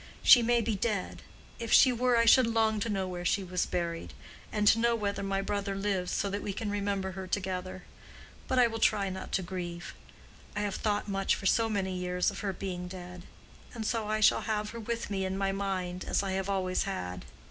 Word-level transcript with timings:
She 0.23 0.41
may 0.41 0.61
be 0.61 0.73
dead. 0.75 1.21
If 1.59 1.71
she 1.71 1.93
were 1.93 2.17
I 2.17 2.25
should 2.25 2.47
long 2.47 2.79
to 2.79 2.89
know 2.89 3.07
where 3.07 3.23
she 3.23 3.43
was 3.43 3.67
buried; 3.67 4.13
and 4.51 4.67
to 4.69 4.79
know 4.79 4.95
whether 4.95 5.21
my 5.21 5.43
brother 5.43 5.75
lives, 5.75 6.11
to 6.13 6.17
say 6.17 6.23
Kaddish 6.31 6.59
in 6.59 6.83
memory 6.83 7.11
of 7.15 7.35
her. 7.35 7.83
But 8.47 8.57
I 8.57 8.65
will 8.65 8.79
try 8.79 9.11
not 9.11 9.31
to 9.33 9.43
grieve. 9.43 9.93
I 10.55 10.61
have 10.61 10.73
thought 10.77 11.07
much 11.07 11.35
for 11.35 11.45
so 11.45 11.69
many 11.69 11.95
years 11.95 12.31
of 12.31 12.39
her 12.39 12.51
being 12.51 12.87
dead. 12.87 13.21
And 13.75 13.87
I 13.93 14.21
shall 14.21 14.41
have 14.41 14.71
her 14.71 14.79
with 14.79 15.11
me 15.11 15.23
in 15.23 15.37
my 15.37 15.51
mind, 15.51 16.03
as 16.05 16.23
I 16.23 16.31
have 16.31 16.49
always 16.49 16.85
had. 16.85 17.23